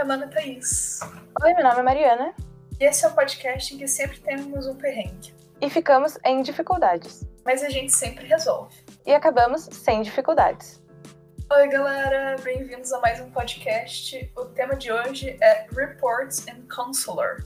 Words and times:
meu 0.00 0.06
nome 0.06 0.24
é 0.24 0.28
Thaís. 0.28 1.00
Oi, 1.42 1.52
meu 1.52 1.62
nome 1.62 1.80
é 1.80 1.82
Mariana. 1.82 2.34
E 2.80 2.84
esse 2.84 3.04
é 3.04 3.08
o 3.08 3.12
podcast 3.12 3.74
em 3.74 3.76
que 3.76 3.86
sempre 3.86 4.18
temos 4.20 4.66
um 4.66 4.74
perrengue. 4.74 5.34
E 5.60 5.68
ficamos 5.68 6.18
em 6.24 6.40
dificuldades. 6.40 7.22
Mas 7.44 7.62
a 7.62 7.68
gente 7.68 7.92
sempre 7.92 8.26
resolve. 8.26 8.74
E 9.04 9.12
acabamos 9.12 9.68
sem 9.70 10.00
dificuldades. 10.00 10.82
Oi, 11.52 11.68
galera, 11.68 12.36
bem-vindos 12.42 12.90
a 12.94 13.00
mais 13.00 13.20
um 13.20 13.30
podcast. 13.30 14.32
O 14.38 14.46
tema 14.46 14.74
de 14.74 14.90
hoje 14.90 15.36
é 15.42 15.66
Reports 15.70 16.46
and 16.48 16.66
Counselor. 16.74 17.44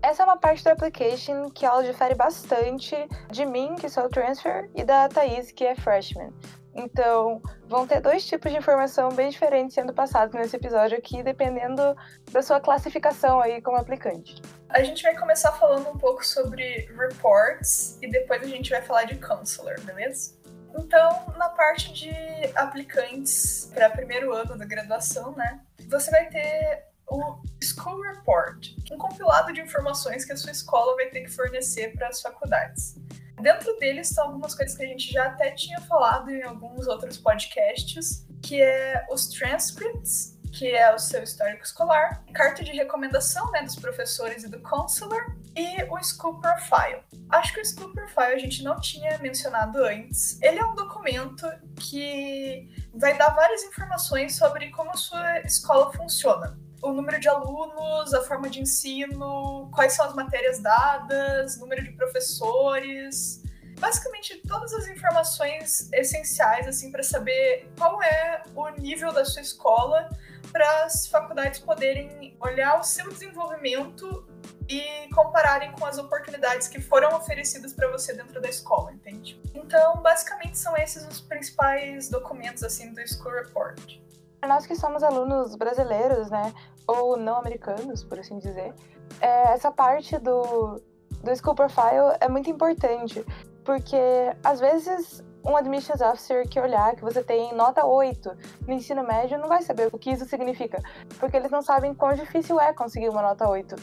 Essa 0.00 0.22
é 0.22 0.26
uma 0.26 0.36
parte 0.36 0.62
do 0.62 0.68
application 0.68 1.50
que 1.50 1.66
ela 1.66 1.82
difere 1.82 2.14
bastante 2.14 2.94
de 3.32 3.44
mim, 3.44 3.74
que 3.74 3.88
sou 3.88 4.08
transfer, 4.08 4.70
e 4.76 4.84
da 4.84 5.08
Thaís, 5.08 5.50
que 5.50 5.64
é 5.64 5.74
freshman. 5.74 6.32
Então, 6.76 7.40
vão 7.66 7.86
ter 7.86 8.00
dois 8.00 8.26
tipos 8.26 8.52
de 8.52 8.58
informação 8.58 9.10
bem 9.10 9.30
diferentes 9.30 9.74
sendo 9.74 9.94
passados 9.94 10.34
nesse 10.34 10.56
episódio 10.56 10.98
aqui, 10.98 11.22
dependendo 11.22 11.96
da 12.30 12.42
sua 12.42 12.60
classificação 12.60 13.40
aí 13.40 13.62
como 13.62 13.78
aplicante. 13.78 14.40
A 14.68 14.82
gente 14.82 15.02
vai 15.02 15.16
começar 15.16 15.52
falando 15.52 15.88
um 15.88 15.96
pouco 15.96 16.24
sobre 16.24 16.88
reports 16.98 17.98
e 18.02 18.10
depois 18.10 18.42
a 18.42 18.46
gente 18.46 18.70
vai 18.70 18.82
falar 18.82 19.04
de 19.04 19.16
counselor, 19.16 19.80
beleza? 19.80 20.36
Então, 20.78 21.32
na 21.38 21.48
parte 21.48 21.92
de 21.92 22.10
aplicantes 22.54 23.70
para 23.72 23.88
primeiro 23.88 24.34
ano 24.34 24.58
da 24.58 24.66
graduação, 24.66 25.34
né? 25.34 25.60
Você 25.88 26.10
vai 26.10 26.26
ter 26.28 26.84
o 27.08 27.40
School 27.62 28.02
Report, 28.02 28.74
um 28.90 28.98
compilado 28.98 29.52
de 29.52 29.60
informações 29.60 30.24
que 30.24 30.32
a 30.32 30.36
sua 30.36 30.50
escola 30.50 30.94
vai 30.96 31.06
ter 31.06 31.22
que 31.22 31.30
fornecer 31.30 31.94
para 31.96 32.08
as 32.08 32.20
faculdades. 32.20 32.96
Dentro 33.40 33.76
deles 33.78 34.08
estão 34.08 34.26
algumas 34.26 34.54
coisas 34.54 34.76
que 34.76 34.82
a 34.82 34.86
gente 34.86 35.12
já 35.12 35.26
até 35.26 35.50
tinha 35.50 35.80
falado 35.82 36.30
em 36.30 36.42
alguns 36.42 36.86
outros 36.86 37.18
podcasts, 37.18 38.26
que 38.42 38.60
é 38.62 39.06
os 39.10 39.28
transcripts, 39.28 40.38
que 40.52 40.74
é 40.74 40.94
o 40.94 40.98
seu 40.98 41.22
histórico 41.22 41.62
escolar, 41.62 42.24
carta 42.32 42.64
de 42.64 42.72
recomendação 42.72 43.50
né, 43.50 43.62
dos 43.62 43.76
professores 43.76 44.42
e 44.44 44.48
do 44.48 44.58
counselor, 44.60 45.36
e 45.54 45.82
o 45.84 46.02
School 46.02 46.40
Profile. 46.40 47.02
Acho 47.30 47.52
que 47.52 47.60
o 47.60 47.64
School 47.64 47.92
Profile 47.92 48.34
a 48.34 48.38
gente 48.38 48.62
não 48.62 48.80
tinha 48.80 49.18
mencionado 49.18 49.84
antes. 49.84 50.40
Ele 50.40 50.58
é 50.58 50.64
um 50.64 50.74
documento 50.74 51.46
que 51.78 52.70
vai 52.94 53.16
dar 53.18 53.30
várias 53.30 53.62
informações 53.64 54.36
sobre 54.36 54.70
como 54.70 54.90
a 54.90 54.96
sua 54.96 55.40
escola 55.40 55.92
funciona 55.92 56.58
o 56.90 56.92
número 56.92 57.18
de 57.20 57.28
alunos, 57.28 58.14
a 58.14 58.22
forma 58.22 58.48
de 58.48 58.60
ensino, 58.60 59.70
quais 59.74 59.92
são 59.94 60.06
as 60.06 60.14
matérias 60.14 60.58
dadas, 60.60 61.58
número 61.58 61.82
de 61.82 61.92
professores, 61.92 63.42
basicamente 63.78 64.40
todas 64.46 64.72
as 64.72 64.88
informações 64.88 65.90
essenciais 65.92 66.66
assim 66.66 66.90
para 66.90 67.02
saber 67.02 67.68
qual 67.78 68.02
é 68.02 68.42
o 68.54 68.68
nível 68.70 69.12
da 69.12 69.24
sua 69.24 69.42
escola 69.42 70.08
para 70.50 70.84
as 70.84 71.06
faculdades 71.06 71.60
poderem 71.60 72.36
olhar 72.40 72.78
o 72.78 72.82
seu 72.82 73.08
desenvolvimento 73.10 74.26
e 74.68 75.08
compararem 75.14 75.70
com 75.72 75.84
as 75.84 75.98
oportunidades 75.98 76.68
que 76.68 76.80
foram 76.80 77.14
oferecidas 77.16 77.72
para 77.72 77.88
você 77.88 78.14
dentro 78.14 78.40
da 78.40 78.48
escola, 78.48 78.92
entende? 78.92 79.40
Então, 79.54 80.00
basicamente 80.02 80.58
são 80.58 80.76
esses 80.76 81.06
os 81.06 81.20
principais 81.20 82.08
documentos 82.08 82.62
assim 82.62 82.92
do 82.92 83.06
School 83.06 83.34
Report. 83.34 83.98
Nós 84.46 84.66
que 84.66 84.76
somos 84.76 85.02
alunos 85.02 85.56
brasileiros, 85.56 86.30
né, 86.30 86.52
ou 86.86 87.16
não 87.16 87.36
americanos, 87.36 88.04
por 88.04 88.18
assim 88.18 88.38
dizer, 88.38 88.74
é, 89.20 89.52
essa 89.52 89.70
parte 89.70 90.18
do, 90.18 90.80
do 91.22 91.36
School 91.36 91.54
Profile 91.54 92.16
é 92.20 92.28
muito 92.28 92.50
importante, 92.50 93.24
porque 93.64 93.96
às 94.44 94.60
vezes 94.60 95.24
um 95.44 95.56
admissions 95.56 96.00
officer 96.00 96.48
que 96.48 96.58
olhar 96.58 96.96
que 96.96 97.02
você 97.02 97.22
tem 97.22 97.54
nota 97.54 97.86
8 97.86 98.36
no 98.66 98.72
ensino 98.72 99.04
médio 99.04 99.38
não 99.38 99.48
vai 99.48 99.62
saber 99.62 99.88
o 99.92 99.98
que 99.98 100.10
isso 100.10 100.24
significa, 100.24 100.82
porque 101.20 101.36
eles 101.36 101.50
não 101.50 101.62
sabem 101.62 101.94
quão 101.94 102.14
difícil 102.14 102.60
é 102.60 102.72
conseguir 102.72 103.08
uma 103.08 103.22
nota 103.22 103.48
8. 103.48 103.76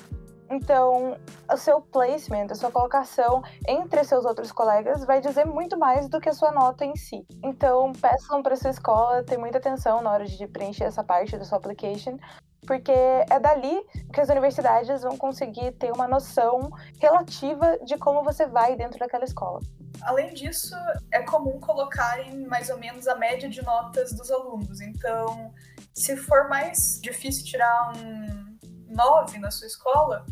Então, 0.49 1.17
o 1.53 1.57
seu 1.57 1.79
placement, 1.79 2.47
a 2.51 2.55
sua 2.55 2.71
colocação 2.71 3.43
entre 3.67 4.03
seus 4.03 4.25
outros 4.25 4.51
colegas 4.51 5.05
vai 5.05 5.21
dizer 5.21 5.45
muito 5.45 5.77
mais 5.77 6.09
do 6.09 6.19
que 6.19 6.29
a 6.29 6.33
sua 6.33 6.51
nota 6.51 6.83
em 6.83 6.95
si. 6.95 7.25
Então, 7.43 7.93
peçam 7.93 8.41
para 8.41 8.55
sua 8.55 8.71
escola 8.71 9.23
ter 9.23 9.37
muita 9.37 9.59
atenção 9.59 10.01
na 10.01 10.11
hora 10.11 10.25
de 10.25 10.47
preencher 10.47 10.85
essa 10.85 11.03
parte 11.03 11.37
da 11.37 11.45
sua 11.45 11.57
application, 11.57 12.17
porque 12.65 12.91
é 12.91 13.39
dali 13.39 13.85
que 14.11 14.19
as 14.19 14.29
universidades 14.29 15.01
vão 15.01 15.17
conseguir 15.17 15.71
ter 15.73 15.91
uma 15.91 16.07
noção 16.07 16.71
relativa 16.99 17.77
de 17.83 17.97
como 17.97 18.23
você 18.23 18.45
vai 18.45 18.75
dentro 18.75 18.97
daquela 18.99 19.23
escola. 19.23 19.59
Além 20.01 20.33
disso, 20.33 20.75
é 21.11 21.21
comum 21.21 21.59
colocarem 21.59 22.45
mais 22.47 22.69
ou 22.69 22.77
menos 22.77 23.07
a 23.07 23.15
média 23.15 23.47
de 23.47 23.61
notas 23.63 24.11
dos 24.13 24.31
alunos. 24.31 24.81
Então, 24.81 25.53
se 25.93 26.17
for 26.17 26.49
mais 26.49 26.99
difícil 27.01 27.45
tirar 27.45 27.93
um 27.95 28.57
9 28.89 29.39
na 29.39 29.51
sua 29.51 29.67
escola, 29.67 30.25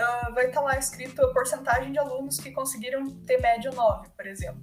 uh, 0.00 0.34
vai 0.34 0.46
estar 0.46 0.60
lá 0.60 0.78
escrito 0.78 1.24
a 1.24 1.32
porcentagem 1.32 1.92
de 1.92 1.98
alunos 1.98 2.38
que 2.38 2.50
conseguiram 2.50 3.06
ter 3.26 3.40
média 3.40 3.70
9, 3.70 4.08
por 4.16 4.26
exemplo 4.26 4.62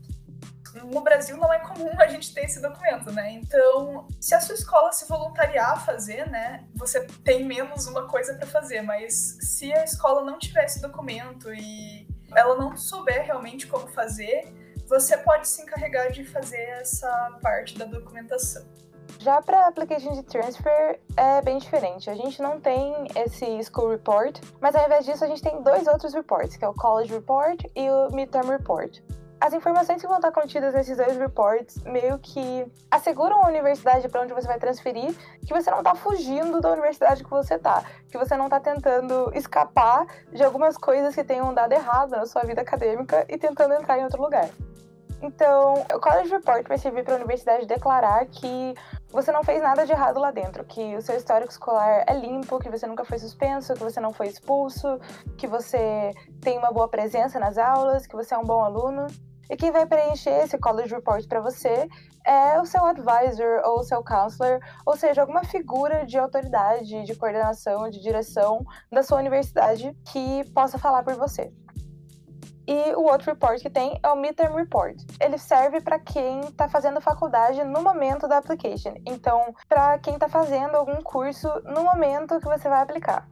no 0.73 1.01
Brasil 1.01 1.35
não 1.37 1.51
é 1.51 1.59
comum 1.59 1.89
a 1.99 2.07
gente 2.07 2.33
ter 2.33 2.45
esse 2.45 2.61
documento, 2.61 3.11
né? 3.11 3.31
Então, 3.33 4.07
se 4.19 4.33
a 4.33 4.39
sua 4.39 4.55
escola 4.55 4.91
se 4.91 5.07
voluntariar 5.07 5.71
a 5.71 5.79
fazer, 5.79 6.29
né, 6.29 6.65
você 6.73 7.05
tem 7.23 7.45
menos 7.45 7.87
uma 7.87 8.07
coisa 8.07 8.35
para 8.35 8.47
fazer, 8.47 8.81
mas 8.81 9.37
se 9.41 9.73
a 9.73 9.83
escola 9.83 10.23
não 10.23 10.39
tiver 10.39 10.65
esse 10.65 10.81
documento 10.81 11.53
e 11.53 12.07
ela 12.35 12.55
não 12.55 12.77
souber 12.77 13.23
realmente 13.25 13.67
como 13.67 13.87
fazer, 13.87 14.53
você 14.87 15.17
pode 15.17 15.47
se 15.47 15.61
encarregar 15.61 16.11
de 16.11 16.23
fazer 16.23 16.61
essa 16.61 17.39
parte 17.41 17.77
da 17.77 17.85
documentação. 17.85 18.65
Já 19.21 19.39
para 19.39 19.67
application 19.67 20.13
de 20.13 20.23
transfer 20.23 20.99
é 21.15 21.41
bem 21.43 21.59
diferente. 21.59 22.09
A 22.09 22.15
gente 22.15 22.41
não 22.41 22.59
tem 22.59 23.07
esse 23.15 23.45
school 23.63 23.89
report, 23.89 24.39
mas 24.59 24.75
ao 24.75 24.83
invés 24.83 25.05
disso 25.05 25.23
a 25.23 25.27
gente 25.27 25.43
tem 25.43 25.61
dois 25.61 25.85
outros 25.85 26.11
reports, 26.13 26.57
que 26.57 26.65
é 26.65 26.67
o 26.67 26.73
college 26.73 27.13
report 27.13 27.63
e 27.75 27.87
o 27.87 28.11
midterm 28.11 28.49
report 28.49 28.99
as 29.41 29.53
informações 29.53 29.99
que 29.99 30.07
vão 30.07 30.17
estar 30.17 30.31
contidas 30.31 30.71
nesses 30.71 30.95
dois 30.95 31.17
reports 31.17 31.83
meio 31.83 32.19
que 32.19 32.63
asseguram 32.91 33.43
a 33.43 33.47
universidade 33.47 34.07
para 34.07 34.21
onde 34.21 34.33
você 34.35 34.47
vai 34.47 34.59
transferir 34.59 35.15
que 35.43 35.51
você 35.51 35.71
não 35.71 35.79
está 35.79 35.95
fugindo 35.95 36.61
da 36.61 36.71
universidade 36.71 37.23
que 37.23 37.29
você 37.29 37.55
está, 37.55 37.83
que 38.07 38.19
você 38.19 38.37
não 38.37 38.45
está 38.45 38.59
tentando 38.59 39.31
escapar 39.33 40.05
de 40.31 40.43
algumas 40.43 40.77
coisas 40.77 41.15
que 41.15 41.23
tenham 41.23 41.51
dado 41.55 41.73
errado 41.73 42.11
na 42.11 42.27
sua 42.27 42.43
vida 42.43 42.61
acadêmica 42.61 43.25
e 43.27 43.35
tentando 43.35 43.73
entrar 43.73 43.97
em 43.97 44.03
outro 44.03 44.21
lugar. 44.21 44.47
Então, 45.23 45.85
o 45.93 45.99
College 45.99 46.29
Report 46.29 46.67
vai 46.67 46.77
servir 46.77 47.03
para 47.03 47.13
a 47.13 47.17
universidade 47.17 47.65
declarar 47.67 48.25
que 48.25 48.73
você 49.11 49.31
não 49.31 49.43
fez 49.43 49.61
nada 49.61 49.85
de 49.85 49.91
errado 49.91 50.19
lá 50.19 50.31
dentro, 50.31 50.63
que 50.63 50.95
o 50.95 51.01
seu 51.01 51.15
histórico 51.15 51.51
escolar 51.51 52.03
é 52.07 52.13
limpo, 52.13 52.59
que 52.59 52.69
você 52.69 52.87
nunca 52.87 53.03
foi 53.03 53.19
suspenso, 53.19 53.73
que 53.73 53.83
você 53.83 53.99
não 53.99 54.13
foi 54.13 54.27
expulso, 54.27 54.99
que 55.37 55.47
você 55.47 56.11
tem 56.41 56.57
uma 56.57 56.71
boa 56.71 56.87
presença 56.87 57.39
nas 57.39 57.57
aulas, 57.57 58.07
que 58.07 58.15
você 58.15 58.33
é 58.33 58.37
um 58.37 58.45
bom 58.45 58.63
aluno. 58.63 59.07
E 59.49 59.57
quem 59.57 59.69
vai 59.69 59.85
preencher 59.85 60.43
esse 60.43 60.57
college 60.57 60.95
report 60.95 61.27
para 61.27 61.41
você 61.41 61.89
é 62.25 62.59
o 62.61 62.65
seu 62.65 62.85
advisor 62.85 63.61
ou 63.65 63.79
o 63.79 63.83
seu 63.83 64.01
counselor, 64.01 64.59
ou 64.85 64.95
seja, 64.95 65.21
alguma 65.21 65.43
figura 65.43 66.05
de 66.05 66.17
autoridade, 66.17 67.03
de 67.03 67.15
coordenação, 67.15 67.89
de 67.89 68.01
direção 68.01 68.63
da 68.89 69.03
sua 69.03 69.17
universidade 69.17 69.93
que 70.05 70.49
possa 70.53 70.77
falar 70.77 71.03
por 71.03 71.15
você. 71.15 71.51
E 72.71 72.95
o 72.95 73.03
outro 73.03 73.29
report 73.29 73.61
que 73.61 73.69
tem 73.69 73.99
é 74.01 74.07
o 74.07 74.15
Midterm 74.15 74.55
Report. 74.55 74.95
Ele 75.19 75.37
serve 75.37 75.81
para 75.81 75.99
quem 75.99 76.39
está 76.39 76.69
fazendo 76.69 77.01
faculdade 77.01 77.61
no 77.65 77.81
momento 77.81 78.29
da 78.29 78.37
application. 78.37 78.93
Então, 79.05 79.53
para 79.67 79.99
quem 79.99 80.13
está 80.13 80.29
fazendo 80.29 80.75
algum 80.75 81.01
curso 81.01 81.49
no 81.65 81.83
momento 81.83 82.39
que 82.39 82.45
você 82.45 82.69
vai 82.69 82.81
aplicar. 82.81 83.27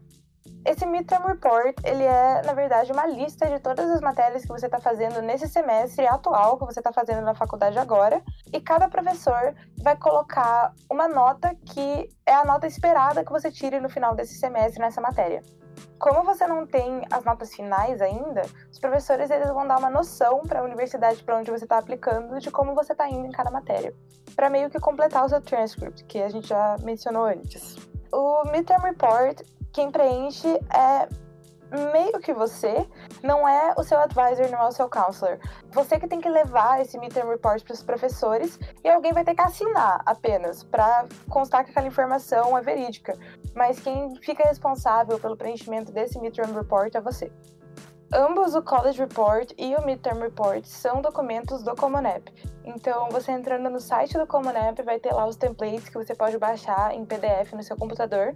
Esse 0.66 0.86
Midterm 0.86 1.26
Report, 1.26 1.74
ele 1.86 2.04
é, 2.04 2.42
na 2.46 2.52
verdade, 2.52 2.92
uma 2.92 3.06
lista 3.06 3.48
de 3.48 3.60
todas 3.60 3.90
as 3.90 4.02
matérias 4.02 4.42
que 4.42 4.50
você 4.50 4.66
está 4.66 4.78
fazendo 4.78 5.22
nesse 5.22 5.48
semestre 5.48 6.06
atual, 6.06 6.58
que 6.58 6.66
você 6.66 6.82
está 6.82 6.92
fazendo 6.92 7.22
na 7.22 7.34
faculdade 7.34 7.80
agora, 7.80 8.22
e 8.52 8.60
cada 8.60 8.90
professor 8.90 9.56
vai 9.82 9.96
colocar 9.96 10.74
uma 10.92 11.08
nota 11.08 11.56
que 11.56 12.10
é 12.26 12.34
a 12.34 12.44
nota 12.44 12.68
esperada 12.68 13.24
que 13.24 13.32
você 13.32 13.50
tire 13.50 13.80
no 13.80 13.90
final 13.90 14.14
desse 14.14 14.38
semestre 14.38 14.82
nessa 14.82 15.00
matéria. 15.00 15.42
Como 15.98 16.24
você 16.24 16.48
não 16.48 16.66
tem 16.66 17.04
as 17.12 17.24
notas 17.24 17.54
finais 17.54 18.02
ainda, 18.02 18.42
os 18.72 18.80
professores 18.80 19.30
eles 19.30 19.50
vão 19.50 19.68
dar 19.68 19.78
uma 19.78 19.90
noção 19.90 20.42
para 20.42 20.60
a 20.60 20.64
universidade 20.64 21.24
para 21.24 21.38
onde 21.38 21.52
você 21.52 21.66
está 21.66 21.78
aplicando 21.78 22.40
de 22.40 22.50
como 22.52 22.74
você 22.74 22.94
está 22.94 23.10
indo 23.10 23.26
em 23.26 23.32
cada 23.32 23.52
matéria, 23.52 23.94
para 24.36 24.50
meio 24.50 24.70
que 24.70 24.80
completar 24.80 25.26
o 25.26 25.30
seu 25.30 25.42
transcript, 25.42 26.04
que 26.06 26.22
a 26.22 26.30
gente 26.30 26.48
já 26.48 26.76
mencionou 26.82 27.26
antes. 27.26 27.76
O 28.12 28.44
Midterm 28.52 28.84
Report 28.84 29.42
quem 29.72 29.92
preenche 29.92 30.48
é 30.48 31.08
meio 31.92 32.20
que 32.20 32.34
você, 32.34 32.88
não 33.24 33.48
é 33.48 33.74
o 33.78 33.84
seu 33.84 34.00
advisor, 34.00 34.50
não 34.50 34.60
é 34.60 34.68
o 34.68 34.72
seu 34.72 34.90
counselor. 34.90 35.40
Você 35.72 36.00
que 36.00 36.08
tem 36.08 36.20
que 36.20 36.30
levar 36.30 36.82
esse 36.82 36.98
midterm 36.98 37.30
report 37.30 37.64
para 37.64 37.74
os 37.74 37.84
professores 37.84 38.60
e 38.84 38.90
alguém 38.90 39.14
vai 39.14 39.24
ter 39.24 39.36
que 39.36 39.42
assinar 39.42 40.02
apenas 40.06 40.64
para 40.64 41.06
constar 41.30 41.64
que 41.64 41.72
aquela 41.72 41.88
informação 41.88 42.58
é 42.58 42.62
verídica. 42.62 43.14
Mas 43.56 43.80
quem 43.80 44.16
fica 44.18 44.44
responsável 44.44 45.20
pelo 45.20 45.38
preenchimento 45.38 45.92
desse 45.92 46.20
midterm 46.20 46.54
report 46.54 46.96
é 46.96 47.02
você. 47.02 47.32
Ambos 48.12 48.56
o 48.56 48.64
College 48.64 48.98
Report 48.98 49.52
e 49.56 49.76
o 49.76 49.86
Midterm 49.86 50.20
Report 50.22 50.66
são 50.66 51.00
documentos 51.00 51.62
do 51.62 51.76
Common 51.76 52.08
App. 52.08 52.34
Então, 52.66 53.08
você 53.10 53.32
entrando 53.32 53.70
no 53.70 53.80
site 53.80 54.18
do 54.18 54.26
Common 54.26 54.50
App 54.50 54.82
vai 54.82 55.00
ter 55.00 55.14
lá 55.14 55.28
os 55.28 55.36
templates 55.36 55.90
que 55.90 55.94
você 55.96 56.16
pode 56.16 56.36
baixar 56.40 56.96
em 56.96 57.06
PDF 57.06 57.54
no 57.54 57.62
seu 57.62 57.78
computador 57.78 58.36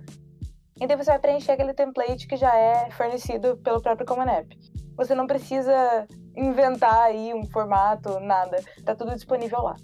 Então 0.83 0.97
você 0.97 1.11
vai 1.11 1.19
preencher 1.19 1.53
aquele 1.53 1.73
template 1.73 2.27
que 2.27 2.35
já 2.35 2.53
é 2.53 2.91
fornecido 2.91 3.55
pelo 3.63 3.81
próprio 3.81 4.05
Common 4.05 4.29
App. 4.29 4.59
Você 4.97 5.15
não 5.15 5.25
precisa 5.25 6.05
inventar 6.35 7.03
aí 7.03 7.33
um 7.33 7.49
formato, 7.49 8.19
nada. 8.19 8.61
Tá 8.83 8.93
tudo 8.93 9.15
disponível 9.15 9.59
lá. 9.59 9.77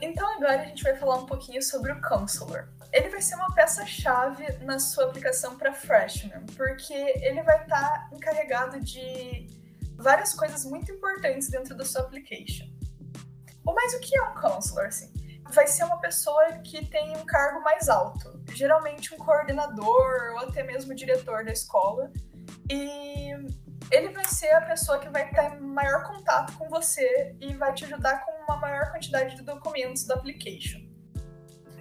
Então 0.00 0.32
agora 0.36 0.62
a 0.62 0.64
gente 0.64 0.84
vai 0.84 0.94
falar 0.94 1.16
um 1.16 1.26
pouquinho 1.26 1.60
sobre 1.60 1.90
o 1.90 2.00
Counselor. 2.02 2.68
Ele 2.92 3.08
vai 3.08 3.20
ser 3.20 3.34
uma 3.34 3.52
peça-chave 3.52 4.64
na 4.64 4.78
sua 4.78 5.06
aplicação 5.06 5.58
para 5.58 5.72
Freshman, 5.72 6.46
porque 6.56 6.94
ele 6.94 7.42
vai 7.42 7.60
estar 7.60 8.08
tá 8.08 8.10
encarregado 8.12 8.78
de 8.78 9.48
várias 9.96 10.32
coisas 10.34 10.64
muito 10.64 10.92
importantes 10.92 11.50
dentro 11.50 11.76
da 11.76 11.84
sua 11.84 12.02
application. 12.02 12.68
Mas 13.64 13.94
o 13.94 14.00
que 14.00 14.16
é 14.16 14.22
um 14.22 14.34
Counselor, 14.34 14.86
assim? 14.86 15.12
Vai 15.52 15.66
ser 15.66 15.84
uma 15.84 15.98
pessoa 15.98 16.52
que 16.58 16.86
tem 16.86 17.16
um 17.16 17.24
cargo 17.24 17.60
mais 17.62 17.88
alto, 17.88 18.40
geralmente 18.54 19.14
um 19.14 19.18
coordenador 19.18 20.32
ou 20.32 20.38
até 20.40 20.62
mesmo 20.62 20.94
diretor 20.94 21.44
da 21.44 21.52
escola, 21.52 22.10
e 22.70 23.32
ele 23.90 24.10
vai 24.10 24.24
ser 24.24 24.50
a 24.52 24.60
pessoa 24.60 24.98
que 24.98 25.08
vai 25.08 25.28
ter 25.28 25.60
maior 25.60 26.06
contato 26.06 26.56
com 26.56 26.68
você 26.68 27.34
e 27.40 27.54
vai 27.54 27.72
te 27.74 27.84
ajudar 27.84 28.24
com 28.24 28.32
uma 28.44 28.56
maior 28.56 28.92
quantidade 28.92 29.34
de 29.34 29.42
documentos 29.42 30.04
da 30.04 30.14
application. 30.14 30.80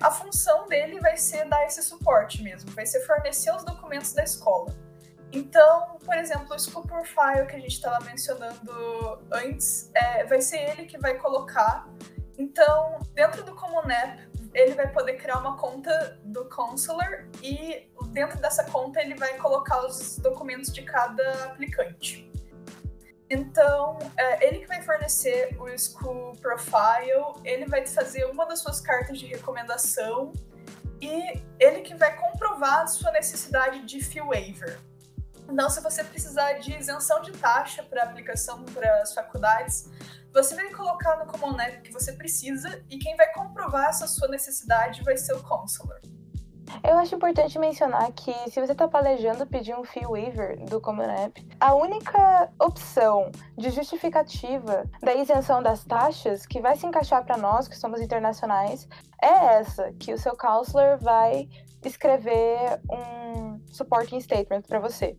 A 0.01 0.09
função 0.09 0.67
dele 0.67 0.99
vai 0.99 1.17
ser 1.17 1.47
dar 1.47 1.65
esse 1.65 1.83
suporte 1.83 2.41
mesmo, 2.41 2.71
vai 2.71 2.85
ser 2.85 3.01
fornecer 3.05 3.53
os 3.53 3.63
documentos 3.63 4.13
da 4.13 4.23
escola. 4.23 4.73
Então, 5.31 5.97
por 6.03 6.17
exemplo, 6.17 6.55
o 6.55 6.59
School 6.59 6.87
Profile 6.87 7.45
que 7.47 7.55
a 7.55 7.59
gente 7.59 7.73
estava 7.73 8.03
mencionando 8.05 9.21
antes, 9.31 9.91
é, 9.93 10.25
vai 10.25 10.41
ser 10.41 10.57
ele 10.71 10.85
que 10.85 10.97
vai 10.97 11.15
colocar. 11.15 11.87
Então, 12.39 12.99
dentro 13.13 13.43
do 13.43 13.53
Common 13.53 13.91
App, 13.91 14.29
ele 14.53 14.73
vai 14.73 14.87
poder 14.87 15.17
criar 15.17 15.39
uma 15.39 15.57
conta 15.57 16.17
do 16.23 16.45
Counselor 16.45 17.27
e 17.43 17.91
dentro 18.13 18.39
dessa 18.39 18.63
conta 18.63 19.01
ele 19.01 19.13
vai 19.15 19.37
colocar 19.37 19.85
os 19.85 20.17
documentos 20.17 20.71
de 20.73 20.81
cada 20.81 21.43
aplicante. 21.43 22.31
Então, 23.29 23.99
é 24.17 24.47
ele 24.47 24.59
que 24.59 24.67
vai 24.67 24.81
fornecer 24.81 25.55
o 25.59 25.67
School 25.77 26.31
Profile, 26.37 27.41
ele 27.43 27.65
vai 27.65 27.85
fazer 27.85 28.23
uma 28.23 28.45
das 28.45 28.59
suas 28.59 28.79
cartas 28.79 29.19
de 29.19 29.27
recomendação 29.27 30.31
e 31.01 31.43
ele 31.59 31.81
que 31.81 31.93
vai 31.93 32.15
comprovar 32.15 32.83
a 32.83 32.87
sua 32.87 33.11
necessidade 33.11 33.85
de 33.85 34.01
fee 34.01 34.21
waiver. 34.21 34.79
Então, 35.47 35.69
se 35.69 35.81
você 35.81 36.03
precisar 36.03 36.53
de 36.53 36.77
isenção 36.77 37.21
de 37.21 37.31
taxa 37.33 37.83
para 37.83 38.03
aplicação 38.03 38.63
para 38.65 39.01
as 39.01 39.13
faculdades, 39.13 39.89
você 40.33 40.55
vai 40.55 40.69
colocar 40.71 41.17
no 41.17 41.25
Common 41.25 41.59
App 41.59 41.81
que 41.81 41.91
você 41.91 42.13
precisa 42.13 42.83
e 42.89 42.97
quem 42.97 43.15
vai 43.15 43.31
comprovar 43.33 43.89
essa 43.89 44.07
sua 44.07 44.27
necessidade 44.27 45.03
vai 45.03 45.17
ser 45.17 45.33
o 45.33 45.43
Counselor. 45.43 45.99
Eu 46.83 46.97
acho 46.97 47.15
importante 47.15 47.57
mencionar 47.57 48.11
que 48.11 48.31
se 48.49 48.61
você 48.61 48.71
está 48.71 48.87
planejando 48.87 49.45
pedir 49.47 49.75
um 49.75 49.83
fee 49.83 50.05
waiver 50.05 50.63
do 50.65 50.79
Common 50.79 51.09
App, 51.09 51.47
a 51.59 51.73
única 51.73 52.51
opção 52.59 53.31
de 53.57 53.71
justificativa 53.71 54.83
da 55.01 55.15
isenção 55.15 55.63
das 55.63 55.83
taxas 55.83 56.45
que 56.45 56.61
vai 56.61 56.75
se 56.75 56.85
encaixar 56.85 57.25
para 57.25 57.37
nós, 57.37 57.67
que 57.67 57.75
somos 57.75 57.99
internacionais, 58.01 58.87
é 59.21 59.57
essa, 59.59 59.91
que 59.93 60.13
o 60.13 60.17
seu 60.17 60.37
counselor 60.37 60.99
vai 60.99 61.49
escrever 61.83 62.79
um 62.89 63.59
supporting 63.71 64.19
statement 64.21 64.61
para 64.61 64.79
você. 64.79 65.17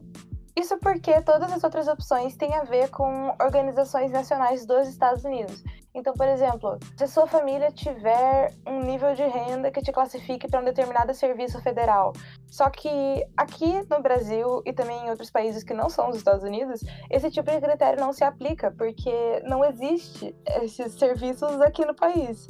Isso 0.56 0.76
porque 0.78 1.20
todas 1.22 1.52
as 1.52 1.62
outras 1.62 1.86
opções 1.88 2.36
têm 2.36 2.54
a 2.54 2.64
ver 2.64 2.90
com 2.90 3.28
organizações 3.40 4.10
nacionais 4.10 4.66
dos 4.66 4.88
Estados 4.88 5.24
Unidos. 5.24 5.62
Então, 5.94 6.12
por 6.14 6.26
exemplo, 6.26 6.78
se 6.96 7.04
a 7.04 7.08
sua 7.08 7.26
família 7.26 7.70
tiver 7.72 8.54
um 8.66 8.80
nível 8.80 9.14
de 9.14 9.22
renda 9.22 9.70
que 9.70 9.82
te 9.82 9.90
classifique 9.90 10.48
para 10.48 10.60
um 10.60 10.64
determinado 10.64 11.12
serviço 11.14 11.60
federal, 11.60 12.12
só 12.48 12.70
que 12.70 13.24
aqui 13.36 13.84
no 13.90 14.00
Brasil 14.00 14.62
e 14.64 14.72
também 14.72 15.04
em 15.04 15.10
outros 15.10 15.30
países 15.30 15.64
que 15.64 15.74
não 15.74 15.88
são 15.88 16.10
os 16.10 16.16
Estados 16.16 16.44
Unidos, 16.44 16.80
esse 17.10 17.30
tipo 17.30 17.50
de 17.50 17.60
critério 17.60 18.00
não 18.00 18.12
se 18.12 18.22
aplica, 18.22 18.70
porque 18.70 19.42
não 19.44 19.64
existe 19.64 20.34
esses 20.62 20.92
serviços 20.94 21.60
aqui 21.60 21.84
no 21.84 21.94
país. 21.94 22.46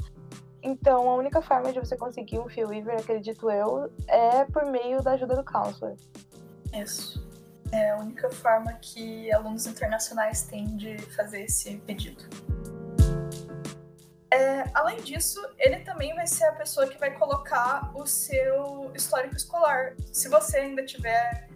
Então, 0.62 1.08
a 1.08 1.14
única 1.14 1.41
forma 1.41 1.73
de 1.73 1.81
você 1.81 1.97
conseguir 1.97 2.38
um 2.38 2.49
fee 2.49 2.64
waiver, 2.64 2.99
acredito 2.99 3.50
eu, 3.50 3.91
é 4.06 4.44
por 4.44 4.67
meio 4.67 5.02
da 5.02 5.12
ajuda 5.12 5.35
do 5.35 5.44
counselor. 5.44 5.97
Isso. 6.75 7.30
É 7.72 7.90
a 7.90 7.96
única 7.96 8.31
forma 8.31 8.72
que 8.75 9.32
alunos 9.32 9.67
internacionais 9.67 10.43
têm 10.43 10.76
de 10.76 10.99
fazer 11.14 11.43
esse 11.43 11.76
pedido. 11.78 12.25
É, 14.32 14.64
além 14.75 15.02
disso, 15.02 15.40
ele 15.58 15.81
também 15.81 16.14
vai 16.14 16.26
ser 16.26 16.44
a 16.44 16.52
pessoa 16.52 16.87
que 16.87 16.99
vai 16.99 17.12
colocar 17.12 17.90
o 17.94 18.06
seu 18.06 18.90
histórico 18.94 19.37
escolar. 19.37 19.94
Se 20.12 20.28
você 20.28 20.58
ainda 20.58 20.82
estiver 20.82 21.49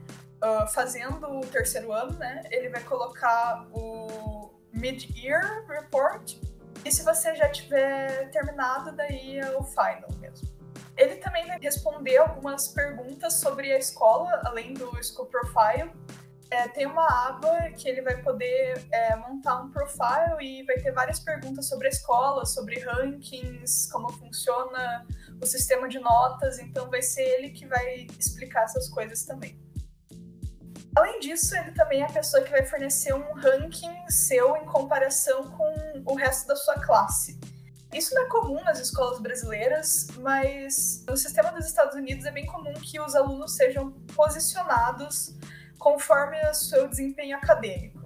uh, 0.42 0.66
fazendo 0.72 1.38
o 1.38 1.40
terceiro 1.46 1.92
ano, 1.92 2.18
né, 2.18 2.42
ele 2.50 2.68
vai 2.68 2.82
colocar 2.82 3.66
o 3.72 4.50
Mid-Year 4.72 5.64
Report. 5.68 6.36
E 6.84 6.90
se 6.90 7.02
você 7.02 7.34
já 7.36 7.48
tiver 7.48 8.28
terminado, 8.30 8.92
daí 8.92 9.38
é 9.38 9.56
o 9.56 9.62
final 9.62 10.10
mesmo. 10.20 10.48
Ele 10.96 11.16
também 11.16 11.46
vai 11.46 11.58
responder 11.58 12.18
algumas 12.18 12.68
perguntas 12.68 13.34
sobre 13.34 13.72
a 13.72 13.78
escola, 13.78 14.42
além 14.44 14.74
do 14.74 14.90
School 15.02 15.26
Profile. 15.26 15.90
É, 16.54 16.68
tem 16.68 16.86
uma 16.86 17.04
aba 17.26 17.68
que 17.70 17.88
ele 17.88 18.00
vai 18.00 18.22
poder 18.22 18.86
é, 18.92 19.16
montar 19.16 19.60
um 19.60 19.70
profile 19.70 20.40
e 20.40 20.62
vai 20.62 20.76
ter 20.76 20.92
várias 20.92 21.18
perguntas 21.18 21.66
sobre 21.68 21.88
a 21.88 21.90
escola, 21.90 22.46
sobre 22.46 22.78
rankings, 22.78 23.90
como 23.90 24.08
funciona 24.12 25.04
o 25.42 25.46
sistema 25.46 25.88
de 25.88 25.98
notas, 25.98 26.60
então 26.60 26.88
vai 26.88 27.02
ser 27.02 27.22
ele 27.22 27.50
que 27.50 27.66
vai 27.66 28.06
explicar 28.20 28.62
essas 28.62 28.88
coisas 28.88 29.24
também. 29.24 29.60
Além 30.94 31.18
disso, 31.18 31.56
ele 31.56 31.72
também 31.72 32.02
é 32.02 32.04
a 32.04 32.12
pessoa 32.12 32.44
que 32.44 32.52
vai 32.52 32.64
fornecer 32.64 33.12
um 33.12 33.34
ranking 33.34 34.08
seu 34.08 34.56
em 34.56 34.64
comparação 34.64 35.50
com 35.50 36.04
o 36.06 36.14
resto 36.14 36.46
da 36.46 36.54
sua 36.54 36.74
classe. 36.74 37.36
Isso 37.92 38.14
não 38.14 38.22
é 38.22 38.28
comum 38.28 38.62
nas 38.62 38.78
escolas 38.78 39.18
brasileiras, 39.20 40.06
mas 40.18 41.04
no 41.08 41.16
sistema 41.16 41.50
dos 41.50 41.66
Estados 41.66 41.96
Unidos 41.96 42.24
é 42.24 42.30
bem 42.30 42.46
comum 42.46 42.74
que 42.74 43.00
os 43.00 43.16
alunos 43.16 43.56
sejam 43.56 43.90
posicionados 44.14 45.34
conforme 45.78 46.40
o 46.48 46.54
seu 46.54 46.88
desempenho 46.88 47.36
acadêmico. 47.36 48.04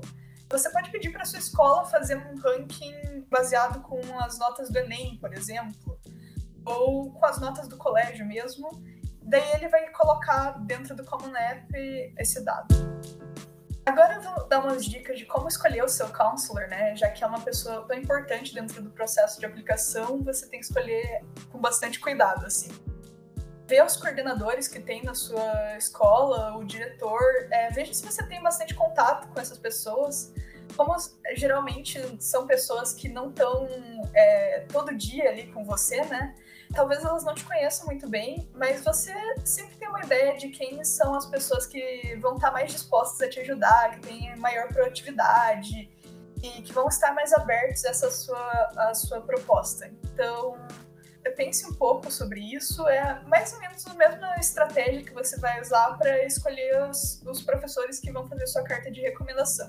Você 0.51 0.71
pode 0.71 0.91
pedir 0.91 1.11
para 1.11 1.25
sua 1.25 1.39
escola 1.39 1.85
fazer 1.85 2.17
um 2.17 2.37
ranking 2.41 3.27
baseado 3.29 3.83
com 3.83 4.01
as 4.21 4.39
notas 4.39 4.71
do 4.71 4.79
Enem, 4.79 5.19
por 5.21 5.35
exemplo, 5.35 6.01
ou 6.65 7.13
com 7.13 7.27
as 7.27 7.39
notas 7.39 7.69
do 7.69 7.77
colégio 7.77 8.27
mesmo. 8.27 8.71
Daí 9.23 9.53
ele 9.53 9.69
vai 9.69 9.91
colocar 9.91 10.53
dentro 10.65 10.97
do 10.97 11.05
Common 11.05 11.37
App 11.37 11.69
esse 12.19 12.43
dado. 12.43 12.75
Agora 13.85 14.15
eu 14.15 14.23
vou 14.23 14.49
dar 14.49 14.61
umas 14.61 14.85
dicas 14.85 15.19
de 15.19 15.25
como 15.25 15.49
escolher 15.49 15.83
o 15.83 15.89
seu 15.89 16.09
counselor, 16.09 16.69
né? 16.69 16.95
Já 16.95 17.11
que 17.11 17.25
é 17.25 17.27
uma 17.27 17.41
pessoa 17.41 17.87
tão 17.87 17.97
importante 17.97 18.55
dentro 18.55 18.83
do 18.83 18.91
processo 18.91 19.41
de 19.41 19.47
aplicação, 19.47 20.23
você 20.23 20.47
tem 20.47 20.61
que 20.61 20.67
escolher 20.67 21.25
com 21.51 21.59
bastante 21.59 21.99
cuidado, 22.01 22.45
assim. 22.45 22.71
Ver 23.69 23.85
os 23.85 23.97
coordenadores 23.97 24.67
que 24.67 24.81
tem 24.81 25.03
na 25.05 25.15
sua 25.15 25.77
escola, 25.77 26.57
o 26.57 26.65
diretor, 26.65 27.21
é, 27.51 27.71
veja 27.71 27.93
se 27.93 28.03
você 28.03 28.27
tem 28.27 28.43
bastante 28.43 28.75
contato 28.75 29.29
com 29.29 29.39
essas 29.39 29.59
pessoas. 29.59 30.33
Como 30.75 30.97
geralmente 31.37 32.01
são 32.19 32.47
pessoas 32.47 32.93
que 32.95 33.09
não 33.09 33.29
estão 33.29 33.69
é, 34.15 34.61
todo 34.73 34.95
dia 34.95 35.29
ali 35.29 35.53
com 35.53 35.65
você, 35.65 36.03
né? 36.07 36.35
talvez 36.73 37.05
elas 37.05 37.25
não 37.25 37.35
te 37.35 37.45
conheçam 37.45 37.87
muito 37.87 38.09
bem, 38.09 38.49
mas 38.55 38.85
você 38.85 39.15
sempre 39.45 39.77
tem 39.77 39.89
uma 39.89 40.03
ideia 40.03 40.37
de 40.37 40.49
quem 40.49 40.85
são 40.85 41.15
as 41.15 41.27
pessoas 41.27 41.67
que 41.67 42.17
vão 42.21 42.37
estar 42.37 42.51
mais 42.51 42.73
dispostas 42.73 43.21
a 43.27 43.31
te 43.31 43.41
ajudar, 43.41 43.93
que 43.93 44.01
têm 44.01 44.37
maior 44.37 44.69
proatividade 44.69 45.91
e 46.43 46.63
que 46.63 46.73
vão 46.73 46.89
estar 46.89 47.13
mais 47.15 47.33
abertos 47.33 47.85
a 47.85 47.91
essa 47.91 48.11
sua, 48.11 48.73
a 48.77 48.95
sua 48.95 49.21
proposta. 49.21 49.91
Então, 50.05 50.57
pense 51.37 51.67
um 51.67 51.75
pouco 51.75 52.11
sobre 52.11 52.41
isso. 52.41 52.87
É 52.89 53.23
mais 53.25 53.53
ou 53.53 53.61
menos 53.61 53.87
a 53.87 53.95
mesma 53.95 54.37
estratégia 54.37 55.03
que 55.03 55.13
você 55.13 55.39
vai 55.39 55.61
usar 55.61 55.97
para 55.97 56.25
escolher 56.25 56.83
os, 56.89 57.23
os, 57.27 57.43
professores 57.43 58.01
que 58.01 58.11
vão 58.11 58.27
fazer 58.27 58.47
sua 58.47 58.63
carta 58.63 58.91
de 58.91 59.01
recomendação. 59.01 59.69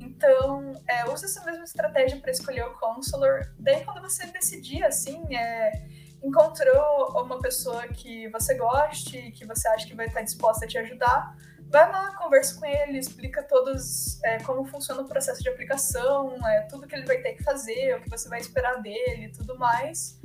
Então, 0.00 0.74
é, 0.88 1.08
use 1.08 1.24
essa 1.24 1.44
mesma 1.44 1.64
estratégia 1.64 2.18
para 2.20 2.30
escolher 2.30 2.64
o 2.64 2.74
counselor. 2.74 3.50
Daí, 3.58 3.84
quando 3.84 4.00
você 4.00 4.26
decidir, 4.26 4.82
assim, 4.84 5.34
é, 5.34 5.86
encontrou 6.22 7.22
uma 7.22 7.40
pessoa 7.40 7.86
que 7.88 8.28
você 8.28 8.54
goste, 8.54 9.32
que 9.32 9.44
você 9.44 9.68
acha 9.68 9.86
que 9.86 9.94
vai 9.94 10.06
estar 10.06 10.22
disposta 10.22 10.64
a 10.64 10.68
te 10.68 10.78
ajudar, 10.78 11.36
vai 11.70 11.90
lá, 11.90 12.14
conversa 12.16 12.58
com 12.58 12.66
ele, 12.66 12.98
explica 12.98 13.42
todos 13.42 14.22
é, 14.24 14.38
como 14.38 14.64
funciona 14.64 15.02
o 15.02 15.08
processo 15.08 15.42
de 15.42 15.48
aplicação, 15.48 16.34
é, 16.46 16.62
tudo 16.62 16.86
que 16.86 16.94
ele 16.94 17.06
vai 17.06 17.18
ter 17.18 17.34
que 17.34 17.42
fazer, 17.42 17.96
o 17.96 18.02
que 18.02 18.10
você 18.10 18.28
vai 18.28 18.40
esperar 18.40 18.80
dele 18.80 19.26
e 19.26 19.32
tudo 19.32 19.58
mais. 19.58 20.18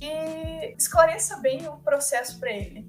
E 0.00 0.74
esclareça 0.76 1.36
bem 1.38 1.68
o 1.68 1.76
processo 1.78 2.38
para 2.38 2.50
ele. 2.50 2.88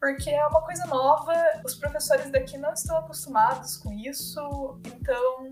Porque 0.00 0.30
é 0.30 0.46
uma 0.46 0.62
coisa 0.62 0.86
nova, 0.86 1.32
os 1.64 1.74
professores 1.74 2.30
daqui 2.30 2.56
não 2.58 2.72
estão 2.72 2.98
acostumados 2.98 3.76
com 3.78 3.92
isso, 3.92 4.80
então 4.84 5.48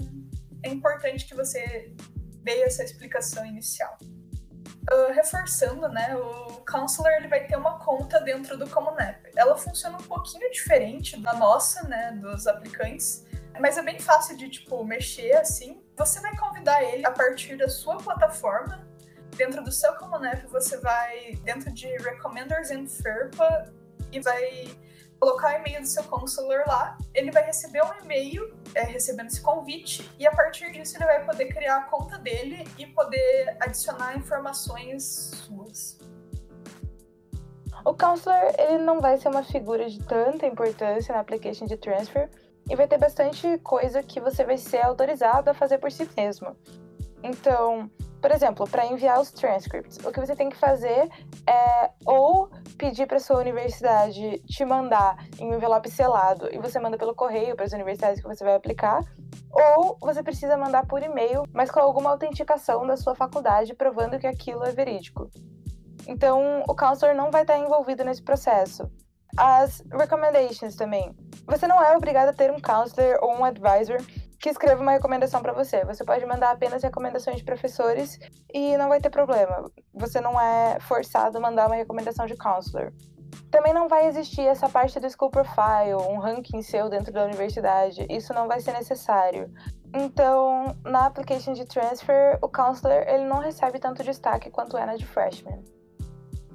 é 0.63 0.69
importante 0.69 1.27
que 1.27 1.35
você 1.35 1.95
dê 2.43 2.63
essa 2.63 2.85
explicação 2.85 3.45
inicial. 3.45 3.97
Uh, 4.03 5.13
reforçando, 5.15 5.89
né, 5.89 6.15
o 6.15 6.63
counselor 6.71 7.11
ele 7.13 7.27
vai 7.27 7.47
ter 7.47 7.57
uma 7.57 7.79
conta 7.79 8.21
dentro 8.21 8.59
do 8.59 8.69
Common 8.69 8.99
App. 8.99 9.31
ela 9.35 9.57
funciona 9.57 9.97
um 9.97 10.03
pouquinho 10.03 10.51
diferente 10.51 11.19
da 11.19 11.33
nossa, 11.33 11.89
né, 11.89 12.13
dos 12.21 12.47
aplicantes, 12.47 13.25
mas 13.59 13.79
é 13.79 13.83
bem 13.83 13.99
fácil 13.99 14.37
de, 14.37 14.49
tipo, 14.51 14.85
mexer 14.85 15.33
assim. 15.37 15.83
Você 15.97 16.21
vai 16.21 16.37
convidar 16.37 16.83
ele 16.83 17.07
a 17.07 17.11
partir 17.11 17.57
da 17.57 17.69
sua 17.69 17.97
plataforma. 17.97 18.87
Dentro 19.37 19.65
do 19.65 19.73
seu 19.73 19.93
Common 19.95 20.25
App, 20.25 20.47
você 20.47 20.77
vai 20.79 21.37
dentro 21.43 21.73
de 21.73 21.87
Recommenders 21.99 22.71
and 22.71 22.87
FERPA 22.87 23.73
e 24.13 24.21
vai 24.21 24.69
colocar 25.19 25.55
o 25.55 25.57
e-mail 25.57 25.81
do 25.81 25.87
seu 25.87 26.05
counselor 26.05 26.63
lá. 26.67 26.97
Ele 27.13 27.31
vai 27.31 27.45
receber 27.45 27.83
um 27.83 28.05
e-mail 28.05 28.55
é, 28.75 28.83
recebendo 28.83 29.27
esse 29.27 29.41
convite 29.41 30.09
e 30.19 30.27
a 30.27 30.31
partir 30.31 30.71
disso 30.71 30.97
ele 30.97 31.07
vai 31.07 31.25
poder 31.25 31.47
criar 31.47 31.79
a 31.79 31.85
conta 31.85 32.19
dele 32.19 32.65
e 32.79 32.87
poder 32.87 33.57
adicionar 33.61 34.17
informações 34.17 35.03
suas. 35.03 35.99
O 37.85 37.93
counselor 37.93 38.55
ele 38.57 38.79
não 38.79 39.01
vai 39.01 39.19
ser 39.19 39.29
uma 39.29 39.43
figura 39.43 39.89
de 39.89 39.99
tanta 40.05 40.47
importância 40.47 41.15
na 41.15 41.21
application 41.21 41.67
de 41.67 41.77
transfer 41.77 42.31
e 42.69 42.77
vai 42.77 42.87
ter 42.87 42.99
bastante 42.99 43.59
coisa 43.59 44.03
que 44.03 44.21
você 44.21 44.45
vai 44.45 44.57
ser 44.57 44.81
autorizado 44.85 45.51
a 45.51 45.55
fazer 45.55 45.79
por 45.79 45.91
si 45.91 46.09
mesmo. 46.17 46.57
Então, 47.23 47.91
por 48.25 48.31
exemplo, 48.31 48.67
para 48.67 48.87
enviar 48.87 49.21
os 49.21 49.31
transcripts, 49.31 49.99
o 49.99 50.11
que 50.11 50.19
você 50.19 50.35
tem 50.35 50.49
que 50.49 50.57
fazer 50.57 51.11
é 51.47 51.91
ou 52.07 52.49
pedir 52.79 53.07
para 53.07 53.21
sua 53.21 53.37
universidade 53.37 54.39
te 54.47 54.65
mandar 54.65 55.29
em 55.39 55.51
um 55.51 55.57
envelope 55.57 55.91
selado 55.91 56.49
e 56.51 56.57
você 56.57 56.81
manda 56.81 56.97
pelo 56.97 57.15
correio 57.15 57.55
para 57.55 57.67
as 57.67 57.75
universidades 57.75 58.23
que 58.23 58.27
você 58.27 58.43
vai 58.43 58.55
aplicar, 58.55 59.05
ou 59.53 59.99
você 60.01 60.23
precisa 60.23 60.57
mandar 60.57 60.87
por 60.87 61.03
e-mail, 61.03 61.43
mas 61.53 61.71
com 61.71 61.81
alguma 61.81 62.09
autenticação 62.09 62.87
da 62.87 62.97
sua 62.97 63.15
faculdade 63.15 63.75
provando 63.75 64.19
que 64.19 64.27
aquilo 64.27 64.65
é 64.65 64.73
verídico. 64.73 65.31
Então, 66.07 66.63
o 66.67 66.75
counselor 66.75 67.15
não 67.15 67.31
vai 67.31 67.43
estar 67.43 67.59
envolvido 67.59 68.05
nesse 68.05 68.23
processo. 68.23 68.91
As 69.37 69.85
recommendations 69.93 70.77
também. 70.77 71.15
Você 71.47 71.67
não 71.67 71.83
é 71.85 71.95
obrigado 71.95 72.31
a 72.31 72.33
ter 72.33 72.51
um 72.51 72.59
counselor 72.59 73.19
ou 73.21 73.35
um 73.35 73.45
advisor 73.45 73.99
que 74.45 74.51
escreva 74.51 74.83
uma 74.83 74.93
recomendação 74.93 75.41
para 75.41 75.55
você. 75.55 75.87
Você 75.87 76.05
pode 76.05 76.27
mandar 76.27 76.51
apenas 76.51 76.83
recomendações 76.83 77.39
de 77.39 77.45
professores 77.45 78.19
e 78.53 78.77
não 78.77 78.91
vai 78.91 79.01
ter 79.01 79.09
problema. 79.09 79.71
Você 79.95 80.21
não 80.21 80.39
é 80.39 80.79
forçado 80.81 81.39
a 81.39 81.41
mandar 81.41 81.67
uma 81.67 81.77
recomendação 81.77 82.27
de 82.27 82.37
counselor. 82.37 82.93
Também 83.51 83.73
não 83.73 83.89
vai 83.89 84.07
existir 84.07 84.43
essa 84.43 84.69
parte 84.69 85.01
do 85.01 85.09
school 85.09 85.31
profile, 85.31 85.95
um 86.11 86.19
ranking 86.19 86.61
seu 86.61 86.91
dentro 86.91 87.11
da 87.11 87.25
universidade. 87.25 88.07
Isso 88.11 88.35
não 88.35 88.47
vai 88.47 88.61
ser 88.61 88.73
necessário. 88.73 89.51
Então, 89.95 90.77
na 90.85 91.07
application 91.07 91.55
de 91.55 91.65
transfer, 91.65 92.39
o 92.43 92.49
counselor 92.49 93.03
ele 93.09 93.25
não 93.25 93.39
recebe 93.39 93.79
tanto 93.79 94.05
destaque 94.05 94.51
quanto 94.51 94.77
é 94.77 94.85
na 94.85 94.97
de 94.97 95.07
freshman. 95.07 95.65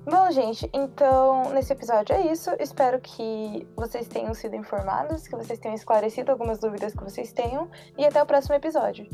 Bom, 0.05 0.31
gente, 0.31 0.69
então 0.73 1.53
nesse 1.53 1.73
episódio 1.73 2.15
é 2.15 2.31
isso. 2.31 2.49
Espero 2.59 2.99
que 2.99 3.67
vocês 3.75 4.07
tenham 4.07 4.33
sido 4.33 4.55
informados, 4.55 5.27
que 5.27 5.35
vocês 5.35 5.59
tenham 5.59 5.75
esclarecido 5.75 6.31
algumas 6.31 6.59
dúvidas 6.59 6.93
que 6.93 7.03
vocês 7.03 7.31
tenham. 7.31 7.69
E 7.97 8.05
até 8.05 8.21
o 8.21 8.25
próximo 8.25 8.55
episódio. 8.55 9.07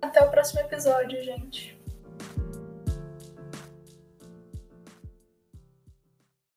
Até 0.00 0.24
o 0.24 0.30
próximo 0.30 0.60
episódio, 0.60 1.22
gente. 1.22 1.77